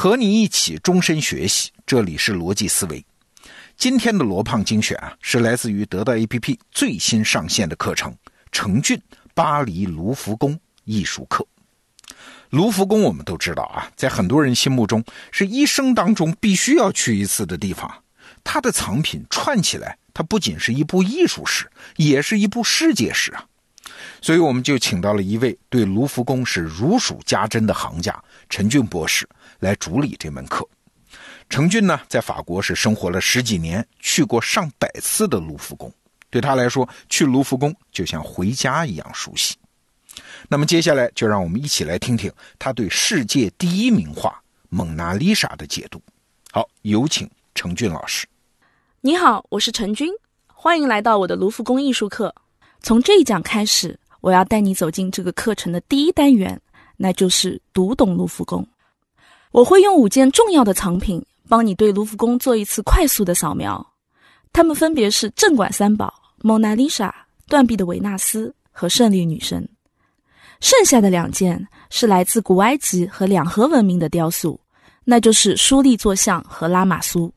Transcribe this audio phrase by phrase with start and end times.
[0.00, 3.04] 和你一起终身学习，这里是逻辑思维。
[3.76, 8.10] 今天的罗胖精选啊，是来自于得到 APP 最新上线的课程
[8.50, 8.98] 《程俊
[9.34, 11.46] 巴黎卢浮宫艺术课》。
[12.48, 18.02] 卢浮宫我们都知道啊，在很多人心目中是一生当中必须要去一次的地方。
[18.42, 23.44] 它的藏品串起来，它不仅是一部艺术史，也是一部世界史啊。
[24.22, 29.28] 所以我们就请到了一位对卢浮宫是如数家珍的行家陈俊博士
[29.60, 30.68] 来主理这门课。
[31.48, 35.92] 陈俊呢，在法国是生活了十几年，去过上百次的卢浮宫，
[36.30, 39.54] 对他来说，去卢浮宫就像回家一样熟悉。
[40.48, 44.30] 那么接下来就让我们一起来听听他对世界第一名画
[44.68, 46.02] 《蒙娜丽莎》的解读。
[46.50, 48.26] 好，有请陈俊老师。
[49.00, 50.10] 你好，我是陈军，
[50.46, 52.34] 欢迎来到我的卢浮宫艺术课。
[52.80, 53.98] 从这一讲开始。
[54.22, 56.60] 我要带你走进这个课程的第一单元，
[56.98, 58.68] 那就是读懂卢浮宫。
[59.52, 63.84] 我会用五件重要的藏品，帮你对卢浮宫做一次快速的扫描。
[64.52, 67.14] 它们分别是镇馆三宝——蒙娜丽莎、
[67.48, 69.68] 断臂的维纳斯和胜利女神。
[70.60, 74.60] 剩下的两件是来自古埃及和两河文明的雕塑，
[75.04, 77.32] 那就是舒立坐像和拉玛苏。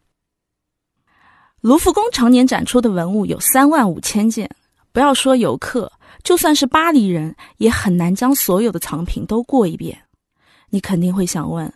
[1.61, 4.49] 卢浮宫常年展出的文物有三万五千件，
[4.91, 5.91] 不要说游客。
[6.21, 9.97] 就算是巴黎人，也很难将所有的藏品都过一遍。
[10.69, 11.73] 你肯定会想问：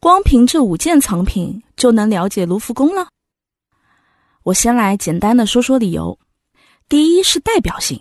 [0.00, 3.08] 光凭这五件藏品就能了解卢浮宫了？
[4.44, 6.16] 我先来简单的说说理由。
[6.88, 8.00] 第一是代表性，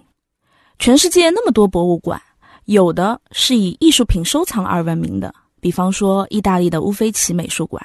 [0.77, 2.21] 全世界那么多博物馆，
[2.65, 7.81] 有的是以艺术品收藏而闻名的，比方说意大利的乌菲齐美术馆；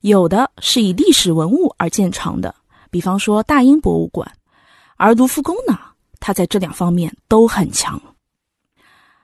[0.00, 2.54] 有的是以历史文物而见长的，
[2.90, 4.26] 比方说大英博物馆。
[4.96, 5.78] 而卢浮宫呢？
[6.18, 8.00] 它在这两方面都很强。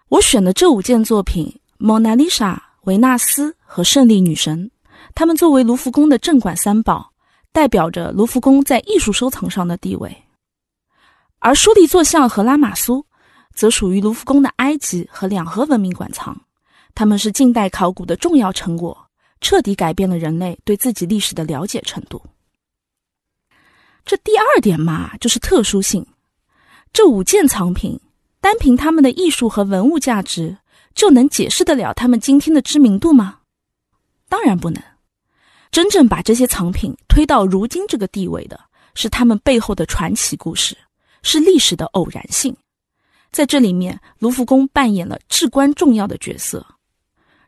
[0.09, 1.47] 我选的这五件作品
[1.79, 4.67] 《蒙娜丽莎》《维纳斯》和《胜利女神》，
[5.15, 7.13] 它们作为卢浮宫的镇馆三宝，
[7.53, 10.25] 代表着卢浮宫在艺术收藏上的地位。
[11.39, 13.05] 而舒立坐像和拉玛苏，
[13.55, 16.39] 则属于卢浮宫的埃及和两河文明馆藏，
[16.95, 18.97] 它们是近代考古的重要成果，
[19.41, 22.23] 彻底改变了人类对自己历史的了解程度。
[24.07, 26.07] 这第二点嘛，就是特殊性。
[26.93, 28.01] 这五件藏品，
[28.41, 30.59] 单凭他们的艺术和文物价值，
[30.95, 33.39] 就能解释得了他们今天的知名度吗？
[34.29, 34.83] 当然不能。
[35.71, 38.59] 真正把这些藏品推到如今这个地位的，
[38.95, 40.77] 是他们背后的传奇故事，
[41.23, 42.57] 是历史的偶然性。
[43.31, 46.67] 在这里面，卢浮宫扮演了至关重要的角色。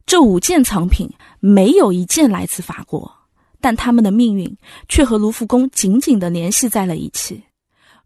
[0.06, 1.10] 这五件藏品
[1.40, 3.12] 没有一件来自法国，
[3.60, 4.56] 但他们的命运
[4.88, 7.42] 却和卢浮宫紧紧地联系在了一起。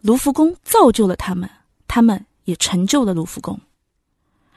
[0.00, 1.48] 卢浮宫造就了他们，
[1.86, 3.60] 他们也成就了卢浮宫。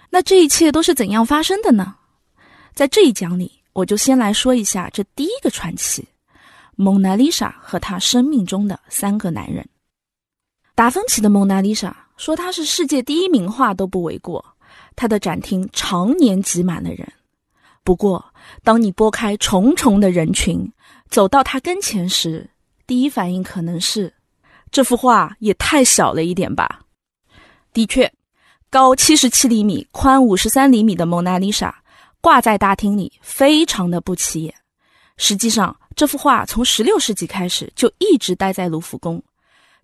[0.10, 1.96] 那这一切都是怎样发生的呢？
[2.74, 6.08] 在这一讲里，我就先来说一下这第一个传奇——
[6.76, 9.68] 蒙娜丽莎和她生命中的三个男人。
[10.76, 14.44] 达芬奇的蒙娜丽莎说她是世界第一名画都不为过，
[14.96, 17.08] 她的展厅常年挤满了人。
[17.84, 18.34] 不过，
[18.64, 20.72] 当你拨开重重的人群，
[21.10, 22.50] 走到他跟前时，
[22.86, 24.14] 第一反应可能是。
[24.72, 26.82] 这幅画也太小了一点吧？
[27.74, 28.12] 的确，
[28.72, 31.76] 高七十七厘米、宽五十三厘米的蒙娜丽莎
[32.22, 34.54] 挂在大厅里，非常的不起眼。
[35.18, 39.22] 实际上，这幅画从十六世纪开始就一直待在卢浮宫，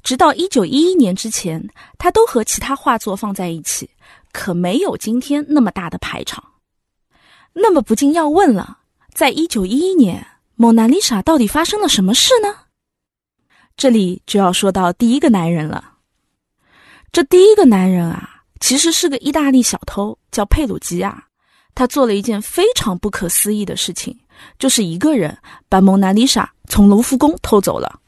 [0.04, 3.90] 直到一九一一年之前，它都和其他画作放在一起，
[4.32, 6.44] 可没有今天那么大的排场。
[7.54, 8.78] 那么，不禁要问了：
[9.16, 12.56] 在一九一一年，蒙娜丽莎到底发生了什么事呢？
[13.76, 15.94] 这里就要说到第一个男人了。
[17.12, 21.26] 这第一个男人啊，其实是个意大利小偷，叫佩鲁吉亚。
[21.74, 24.18] 他做了一件非常不可思议的事情，
[24.58, 28.00] 就是一个人把蒙娜丽莎从卢浮宫偷走了。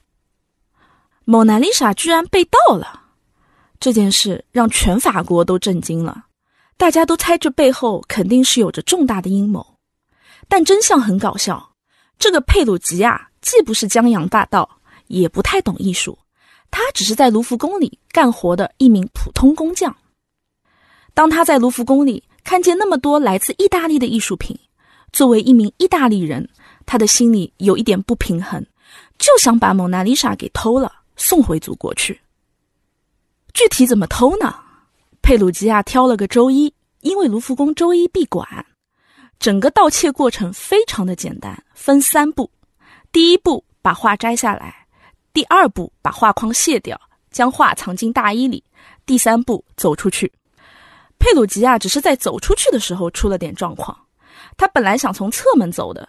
[1.26, 3.02] 蒙娜丽莎居然被盗了，
[3.80, 6.26] 这件事让全法国都震惊了。
[6.78, 9.66] 大家都猜这背后肯定是有着重大的阴谋，
[10.48, 11.74] 但真相很搞笑。
[12.18, 14.70] 这个佩鲁吉亚既不是江洋大盗。
[15.08, 16.20] 也不太懂艺术，
[16.70, 19.96] 他只是在卢浮宫里干活的一名普通工匠。
[21.18, 24.56] 当他在卢浮宫里看见那么多来自意大利的艺术品，
[25.12, 26.48] 作为一名意大利人，
[26.86, 28.64] 他的心里有一点不平衡，
[29.18, 32.22] 就想把蒙娜丽莎给偷了，送回祖国去。
[33.52, 34.54] 具体怎么偷呢？
[35.24, 36.72] 佩鲁吉亚挑了个周一，
[37.02, 38.48] 因为卢浮宫周一闭馆。
[39.40, 42.48] 整个盗窃过程非常的简单，分三步。
[43.12, 44.86] 第一步，把画摘下来。
[45.34, 48.64] 第二步，把画框卸掉，将画藏进大衣里。
[49.04, 50.32] 第三步，走出去。
[51.20, 53.98] 佩鲁吉亚只是在走出去的时候出了点状况。
[54.56, 56.08] 他本来想从侧门走的，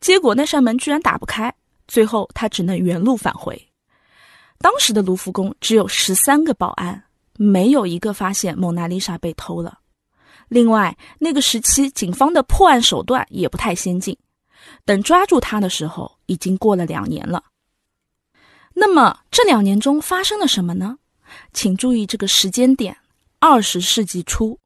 [0.00, 1.52] 结果那扇门居然打不开，
[1.86, 3.60] 最后他只能原路返回。
[4.58, 7.02] 当时的卢浮宫只有十三个保安，
[7.36, 9.78] 没有一个发现蒙娜丽莎被偷了。
[10.48, 14.16] 另外，那个时期警方的破案手段也不太先进，
[14.84, 17.42] 等抓住他的时候，已经过了两年了。
[18.72, 20.98] 那么这两年中发生了什么呢？
[21.52, 22.96] 请注意这个时间点：
[23.46, 24.58] 二十世纪初，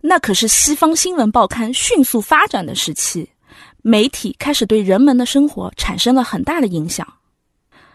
[0.00, 3.30] 那可是西方新闻报刊迅速发展的时期，
[3.82, 7.06] 媒体开始对人们的生活产生了很大的影响。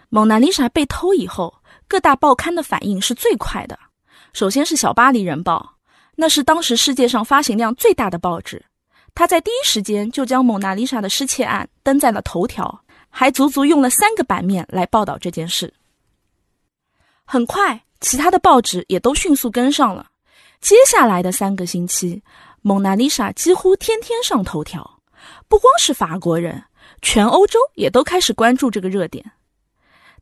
[0.10, 1.52] 蒙娜丽莎被偷以后，
[1.88, 3.80] 各大报刊的反应是最快的。
[4.32, 5.74] 首先是《小巴黎人报》。
[6.16, 8.64] 那是当时世界上发行量最大的报纸，
[9.16, 15.74] 他在第一时间就将蒙娜丽莎的失窃案登在了头条，还足足用了三个版面来报道这件事。
[17.26, 20.06] 很快，其他的报纸也都迅速跟上了。
[20.62, 22.22] 接下来的三个星期，
[22.62, 25.00] 蒙娜丽莎几乎天天上头条，
[25.48, 26.64] 不光是法国人，
[27.02, 29.32] 全欧洲也都开始关注这个热点。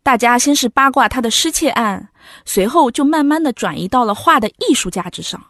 [0.04, 2.10] 大家先是八卦她的失窃案，
[2.46, 5.44] 随后就慢慢的转移到了画的艺术价值上。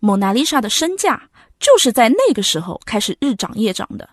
[0.00, 4.08] 蒙娜丽莎的身价就是在那个时候开始日涨夜涨的。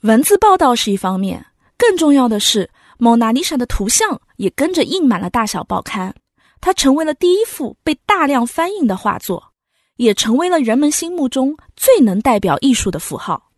[0.00, 1.46] 文字报道是一方面，
[1.78, 2.68] 更重要的是，
[2.98, 6.14] 蒙娜丽莎的图像也跟着印满了大小报刊，
[6.62, 9.52] 它成为了第一幅被大量翻印的画作，
[9.96, 13.50] 也成为了人们心目中最能代表艺术的符号。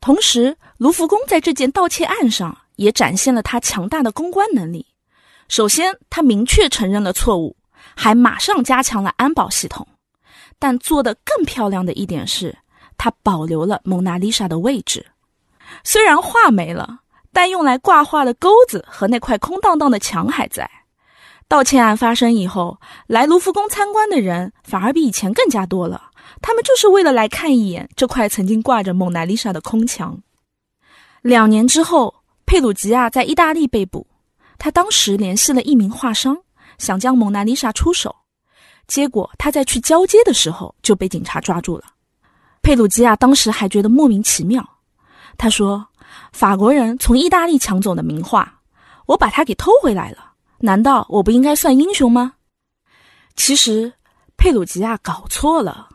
[0.00, 4.86] 同时，卢浮宫在这件盗窃案上也展现了他强大的公关能力。
[5.48, 7.54] 首先，他明确承认了错误，
[7.94, 9.86] 还马上加强了安保系统。
[10.58, 12.56] 但做得更漂亮的一点是，
[12.96, 15.04] 他保留了蒙娜丽莎的位置。
[15.84, 17.00] 虽然画没了，
[17.30, 20.68] 但用来挂画的钩子和那块空荡荡的墙还在。
[21.48, 26.10] 盗窃案发生以后，来卢浮宫参观的人反而比以前更加多了。
[26.42, 30.20] 他们就是为了来看一眼这块曾经挂着蒙娜丽莎的空墙。
[31.22, 32.14] 两年之后，
[32.44, 34.06] 佩鲁吉亚在意大利被捕，
[34.58, 36.36] 他当时联系了一名画商，
[36.76, 38.14] 想将蒙娜丽莎出手。
[38.86, 41.84] 结果他在去交接的时候就被警察抓住了。
[42.60, 44.66] 佩鲁吉亚当时还觉得莫名其妙，
[45.38, 45.86] 他说
[46.32, 48.60] ：“法国人从意大利抢走的名画，
[49.06, 50.27] 我把它给偷回来了，
[50.58, 52.34] 难道我不应该算英雄吗？”
[53.36, 53.92] 其实
[54.36, 55.88] 佩鲁吉亚搞错了。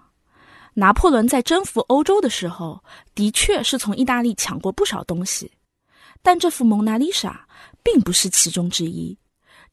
[0.75, 2.83] 拿破仑在征服欧洲的时候，
[3.13, 5.51] 的确是从意大利抢过不少东西，
[6.23, 7.45] 但这幅蒙娜丽莎
[7.83, 9.15] 并不是其中之一。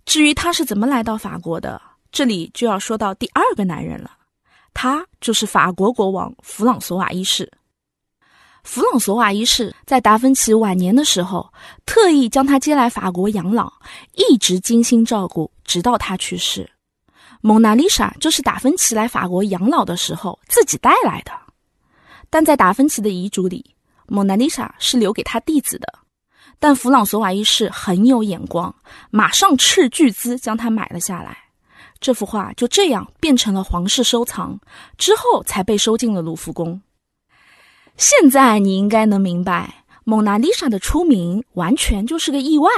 [0.04, 1.80] 至于他是怎么来到法国的？
[2.12, 4.10] 这里就要说到第二个男人了，
[4.74, 7.50] 他就是法国国王弗朗索瓦一世。
[8.62, 11.52] 弗朗索瓦一世在达芬奇晚年的时候，
[11.86, 13.72] 特意将他接来法国养老，
[14.14, 16.70] 一直精心照顾，直到他去世。
[17.40, 21.32] 蒙娜丽莎就是达芬奇来法国养老的时候自己带来的，
[22.28, 23.74] 但在达芬奇的遗嘱里，
[24.06, 25.92] 蒙娜丽莎是留给他弟子的。
[26.58, 28.74] 但弗朗索瓦一世很有眼光，
[29.10, 31.36] 马上斥巨资将它买了下来。
[31.98, 34.58] 这幅画就这样变成了皇室收藏，
[34.98, 36.80] 之后才被收进了卢浮宫。
[38.00, 42.70] 现在你应该能明白，蒙娜丽莎的出名完全就是个意外。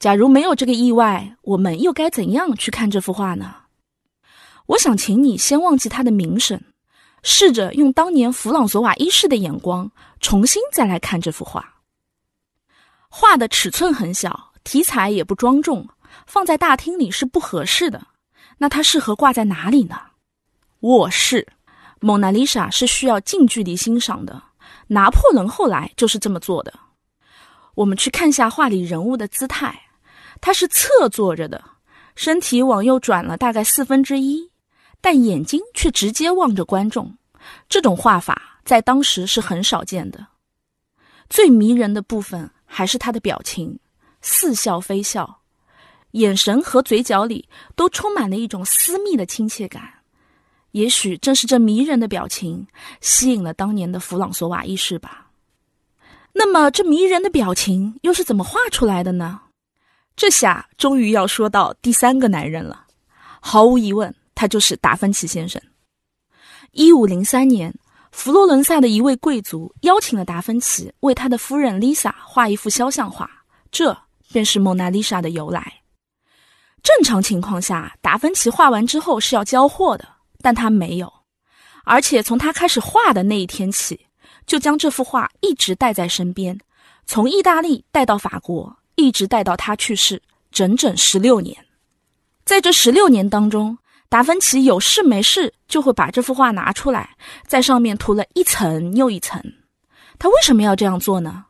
[0.00, 3.54] 假如没有这个意外，我们又该怎样去看这幅画呢？
[4.66, 6.60] 我想请你先忘记它的名声，
[7.22, 9.88] 试着用当年弗朗索瓦一世的眼光，
[10.18, 11.74] 重新再来看这幅画。
[13.08, 15.88] 画的尺寸很小，题材也不庄重，
[16.26, 18.08] 放在大厅里是不合适的。
[18.58, 19.96] 那它适合挂在哪里呢？
[20.80, 21.46] 卧室。
[22.02, 24.42] 蒙娜丽莎是需要近距离欣赏的。
[24.88, 26.74] 拿破仑后来就是这么做的。
[27.74, 29.80] 我们去看下画里人物的姿态，
[30.40, 31.62] 他是侧坐着的，
[32.16, 34.50] 身体往右转了大概四分之一，
[35.00, 37.16] 但眼睛却直接望着观众。
[37.68, 40.26] 这种画法在当时是很少见的。
[41.30, 43.78] 最迷人的部分还是他的表情，
[44.20, 45.40] 似笑非笑。
[46.10, 50.01] 眼神和嘴角里都充满了一种私密的亲切感，
[50.72, 52.66] 也许正是这迷人的表情
[53.00, 55.30] 吸引了当年的弗朗索瓦一世吧。
[56.34, 59.40] 那么，这迷人的表情又是怎么画出来的呢？
[60.16, 62.86] 这下终于要说到第三个男人了，
[63.40, 65.60] 毫无疑问，他就是达芬奇先生。
[66.72, 67.74] 一五零三年，
[68.10, 73.30] 佛罗伦萨的一位贵族邀请了达芬奇为他的夫人丽莎画一幅肖像画，
[73.70, 73.96] 这
[74.32, 75.80] 便是蒙娜丽莎的由来。
[76.82, 80.08] 正常情况下，达芬奇画完之后是要交货的，
[80.42, 81.12] 但他没有，
[81.84, 84.08] 而且从他开始画的那一天起，
[84.46, 86.58] 就将这幅画一直带在身边，
[87.06, 90.20] 从意大利带到法国，一直带到他去世，
[90.50, 91.56] 整整十六年。
[92.44, 99.40] 在这十六年当中，达芬奇有事没事就会把这幅画拿出来，在上面涂了一层又一层。
[100.18, 101.46] 他为什么要这样做呢？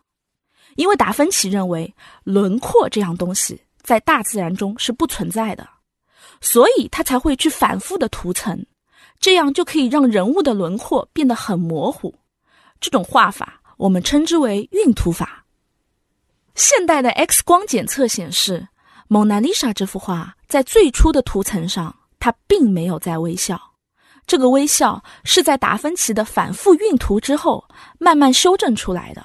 [0.77, 1.95] 因为达芬奇认为
[2.25, 5.69] 轮廓这样东西在大自然中是不存在的，
[6.41, 8.65] 所以他才会去反复的涂层，
[9.23, 12.15] 这样就可以让人物的轮廓变得很模糊。
[12.81, 15.47] 这种画法我们称之为晕涂法。
[16.57, 18.59] 现代的 X 光检测显示，
[19.07, 23.59] 《蒙娜丽莎》这幅画在最初的涂层上，它并没有在微笑。
[24.27, 27.65] 这个微笑是在达芬奇的反复晕涂之后
[27.99, 29.25] 慢慢修正出来的，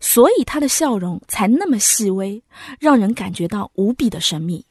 [0.00, 2.42] 所以他的笑容才那么细微，
[2.80, 4.66] 让人感觉到无比的神秘。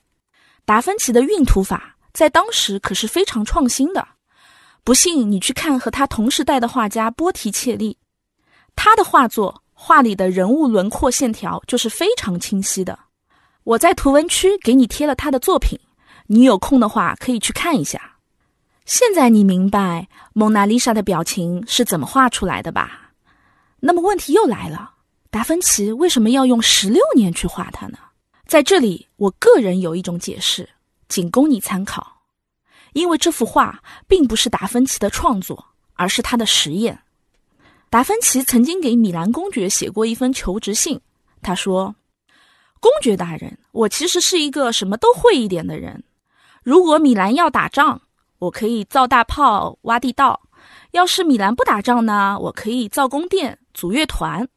[0.66, 4.06] 达芬奇的晕涂法在当时可是非常创新的，
[4.88, 7.98] 不信你去看和他同时代的画家波提切利，
[8.74, 12.98] 他的画作画里的人物轮廓线条就是非常清晰的。
[13.66, 15.78] 我在图文区给你贴了他的作品，
[16.28, 18.16] 你有空的话可以去看一下。
[18.86, 23.12] 现在你明白蒙娜丽莎的表情是怎么画出来的吧？
[23.82, 24.92] 那么问题又来了，
[25.30, 27.98] 达芬奇为什么要用十六年去画它呢？
[28.46, 30.70] 在这里，我个人有一种解释，
[31.10, 32.17] 仅供你参考。
[32.98, 37.00] 因为这幅画并不是达芬奇的创作，而是他的实验。
[37.92, 41.00] 达芬奇曾经给米兰公爵写过一封求职信，
[41.44, 41.94] 他说
[42.82, 46.04] ：“公爵大人，我其实是一个什么都会一点的人。
[46.64, 48.02] 如果米兰要打仗，
[48.40, 50.42] 我可以造大炮、挖地道。
[50.90, 52.36] 要是米兰不打仗呢？
[52.42, 54.50] 我可以造宫殿、组乐团。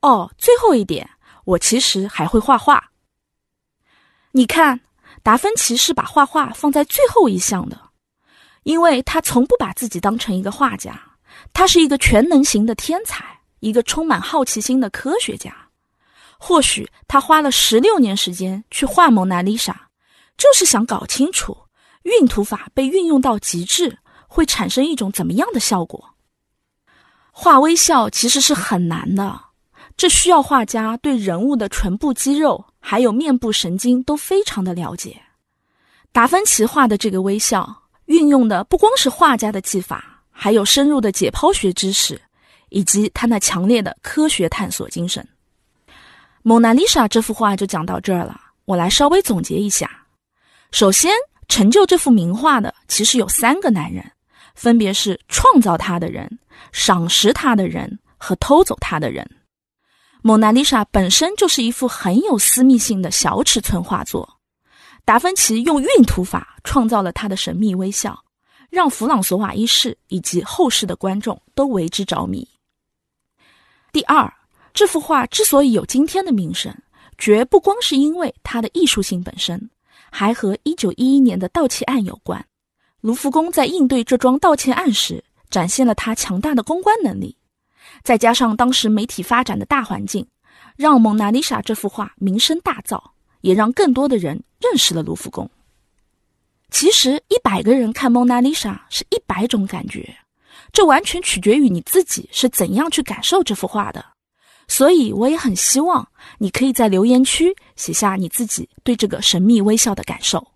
[0.00, 1.10] 哦，最后一点，
[1.44, 2.92] 我其实还会画画。
[4.30, 4.80] 你看，
[5.22, 7.78] 达芬奇是把画画放在最后一项的，
[8.62, 11.00] 因为他从不把自己当成一个画家，
[11.52, 15.54] 他是一个全能型的天才，一个充满好奇心的科学家。
[16.38, 19.88] 或许他花了十六年时间去画蒙娜丽莎，
[20.38, 21.56] 就是想搞清楚。
[22.04, 26.14] 晕涂法被运用到极致，会产生一种怎么样的效果？
[27.30, 29.38] 画微笑其实是很难的，
[29.98, 35.20] 这需要画家对人物的唇部肌肉还有面部神经都非常的了解。
[36.10, 42.20] 达芬奇画的这个微笑，运用的不光是画家的技法，还有深入的解剖学知识，
[42.70, 45.26] 以及他那强烈的科学探索精神。
[46.42, 49.90] 蒙娜丽莎这幅画就讲到这儿了，我来稍微总结一下。
[50.72, 51.12] 首先。
[51.50, 54.08] 成就这幅名画的其实有三个男人，
[54.54, 56.30] 分别是创造它的人、
[56.70, 59.28] 赏识它的人和偷走它的人。
[60.22, 64.38] 蒙娜丽莎本身就是一幅很有私密性的小尺寸画作，
[65.04, 68.22] 达芬奇用晕涂法创造了他的神秘微笑，
[68.68, 72.46] 让弗朗索瓦一世以及后世的观众都为之着迷。
[73.92, 74.32] 第二，
[74.74, 76.74] 这幅画之所以有今天的名声，
[77.18, 79.70] 绝不光是因为它的艺术性本身。
[80.12, 82.44] 还和一九一一年的盗窃案有关。
[83.00, 87.36] 卢浮宫在应对这桩盗窃案时，展现了他强大的公关能力，
[88.02, 90.26] 再加上当时媒体发展的大环境，
[90.76, 93.02] 让《蒙娜丽莎》这幅画名声大噪，
[93.40, 95.50] 也让更多的人认识了卢浮宫。
[96.70, 100.16] 其实，一百个人看《蒙娜丽莎》是一百种感觉，
[100.72, 104.04] 这完全取决于你自己是怎样去感受这幅画的。
[104.68, 110.46] 所以，我也很希望你可以在留言区写下你自己对这个神秘微笑的感受。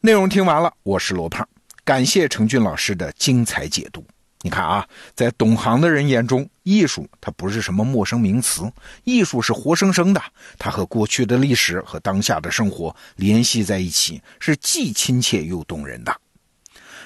[0.00, 1.46] 内容听完了，我是罗胖，
[1.84, 4.02] 感谢程俊老师的精彩解读。
[4.44, 8.70] 你看啊，在懂行的人眼中，艺术它不是什么陌生名词，
[9.04, 10.20] 艺术是活生生的，
[10.58, 16.14] 它和过去的历史和当下的生活联系在一起，是既亲切又动人的。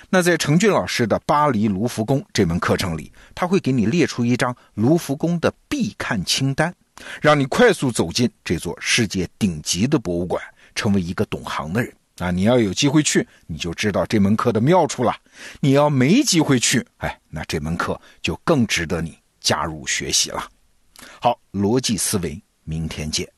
[0.09, 6.75] 那在程俊老师的巴黎卢浮宫这门课程里，他会给你列出一张卢浮宫的必看清单，
[7.21, 10.43] 让你快速走进这座世界顶级的博物馆，
[10.75, 11.93] 成为一个懂行的人。
[12.16, 15.12] 啊，你要有机会去，你就知道这门课的妙处了；
[15.61, 20.49] 你要没机会去，哎，那这门课就更值得你加入学习了。
[21.20, 23.28] 好，逻辑思维，明天见。